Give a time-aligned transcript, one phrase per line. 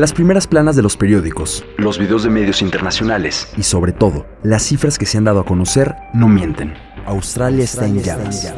[0.00, 4.62] las primeras planas de los periódicos, los videos de medios internacionales y sobre todo, las
[4.62, 6.72] cifras que se han dado a conocer no mienten.
[7.04, 8.50] Australia está en llamas.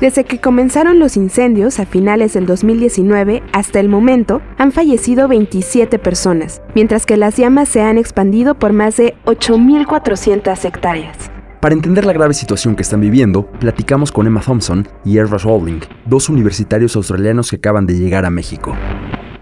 [0.00, 5.98] Desde que comenzaron los incendios a finales del 2019 hasta el momento, han fallecido 27
[5.98, 11.30] personas, mientras que las llamas se han expandido por más de 8.400 hectáreas.
[11.60, 15.80] Para entender la grave situación que están viviendo, platicamos con Emma Thompson y Erva Rowling,
[16.06, 18.74] dos universitarios australianos que acaban de llegar a México.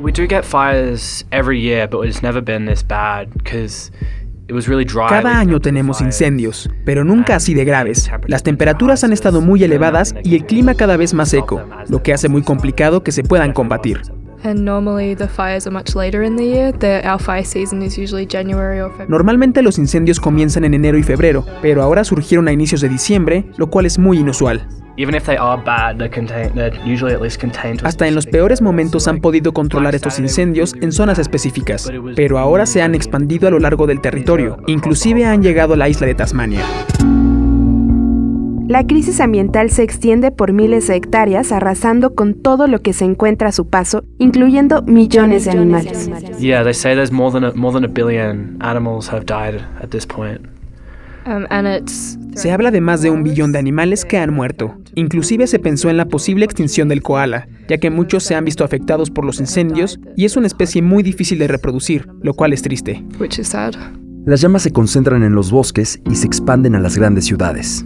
[0.07, 3.91] We do get fires every year, but it's never been this bad because
[5.09, 8.09] cada año tenemos incendios, pero nunca así de graves.
[8.29, 12.13] Las temperaturas han estado muy elevadas y el clima cada vez más seco, lo que
[12.13, 14.03] hace muy complicado que se puedan combatir.
[19.09, 23.47] Normalmente los incendios comienzan en enero y febrero, pero ahora surgieron a inicios de diciembre,
[23.57, 24.69] lo cual es muy inusual.
[27.85, 32.67] Hasta en los peores momentos han podido controlar estos incendios en zonas específicas, pero ahora
[32.67, 36.15] se han expandido a lo largo del territorio, inclusive han llegado a la isla de
[36.15, 36.63] Tasmania.
[38.69, 43.05] La crisis ambiental se extiende por miles de hectáreas, arrasando con todo lo que se
[43.05, 46.11] encuentra a su paso, incluyendo millones de animales.
[52.35, 54.77] Se habla de más de un billón de animales que han muerto.
[54.95, 58.65] Inclusive se pensó en la posible extinción del koala, ya que muchos se han visto
[58.65, 62.63] afectados por los incendios y es una especie muy difícil de reproducir, lo cual es
[62.63, 63.05] triste.
[64.25, 67.85] Las llamas se concentran en los bosques y se expanden a las grandes ciudades.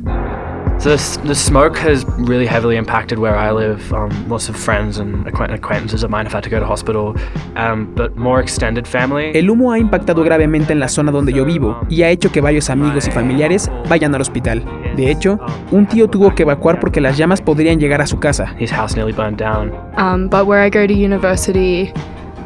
[0.81, 3.92] So the smoke has really heavily impacted where I live.
[3.92, 7.14] Um, lots of friends and acquaintances of mine have had to go to hospital,
[7.55, 9.31] um, but more extended family.
[9.34, 12.41] El humo ha impactado gravemente en la zona donde yo vivo y ha hecho que
[12.41, 14.64] varios amigos y familiares vayan al hospital.
[14.97, 15.39] De hecho,
[15.70, 18.55] un tío tuvo que evacuar porque las llamas podrían llegar a su casa.
[18.59, 19.72] His house nearly burned down.
[19.98, 21.92] Um, but where I go to university,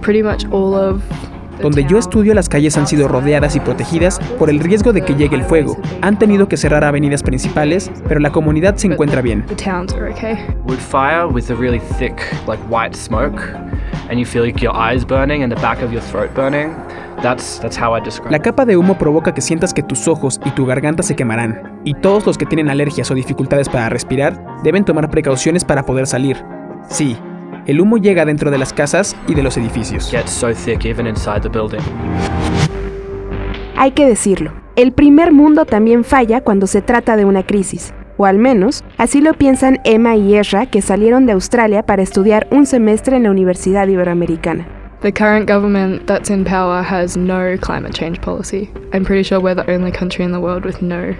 [0.02, 1.04] pretty much all of
[1.60, 5.14] donde yo estudio las calles han sido rodeadas y protegidas por el riesgo de que
[5.14, 5.76] llegue el fuego.
[6.02, 9.44] Han tenido que cerrar avenidas principales, pero la comunidad se encuentra bien.
[18.30, 21.80] La capa de humo provoca que sientas que tus ojos y tu garganta se quemarán,
[21.84, 26.06] y todos los que tienen alergias o dificultades para respirar deben tomar precauciones para poder
[26.06, 26.36] salir.
[26.88, 27.16] Sí,
[27.66, 30.12] el humo llega dentro de las casas y de los edificios.
[33.76, 37.94] Hay que decirlo, el primer mundo también falla cuando se trata de una crisis.
[38.16, 42.46] O al menos, así lo piensan Emma y Ezra, que salieron de Australia para estudiar
[42.52, 44.66] un semestre en la Universidad Iberoamericana.
[45.00, 48.70] The current government that's in power has no climate change policy.
[48.92, 51.14] I'm pretty sure we're the only country in the world with no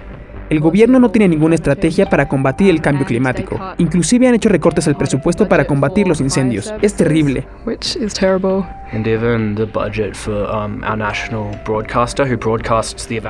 [0.49, 3.59] el gobierno no tiene ninguna estrategia para combatir el cambio climático.
[3.77, 6.73] Inclusive han hecho recortes al presupuesto para combatir los incendios.
[6.81, 7.47] Es terrible.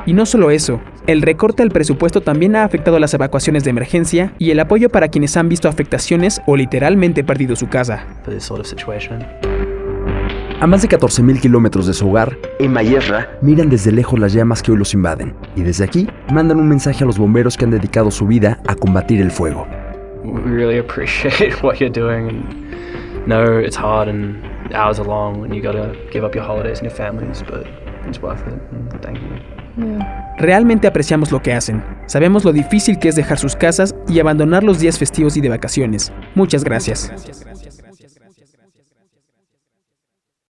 [0.06, 4.32] Y no solo eso, el recorte al presupuesto también ha afectado las evacuaciones de emergencia
[4.38, 8.04] y el apoyo para quienes han visto afectaciones o literalmente perdido su casa.
[10.58, 14.32] A más de 14.000 kilómetros de su hogar, Emma y Ezra miran desde lejos las
[14.32, 17.66] llamas que hoy los invaden y desde aquí mandan un mensaje a los bomberos que
[17.66, 19.66] han dedicado su vida a combatir el fuego.
[20.24, 25.54] We really appreciate what you're doing and know it's hard and hours are long and
[25.54, 27.66] you gotta give up your holidays and your families, but
[28.08, 28.58] it's worth it.
[29.02, 29.56] Thank you.
[30.38, 31.84] Realmente apreciamos lo que hacen.
[32.06, 35.50] Sabemos lo difícil que es dejar sus casas y abandonar los días festivos y de
[35.50, 36.12] vacaciones.
[36.34, 37.12] Muchas gracias.